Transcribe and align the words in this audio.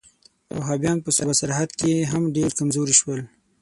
وهابیان 0.57 0.97
په 1.01 1.09
صوبه 1.15 1.33
سرحد 1.39 1.69
کې 1.79 1.91
هم 2.11 2.23
ډېر 2.35 2.49
کمزوري 2.59 2.95
شول. 2.99 3.19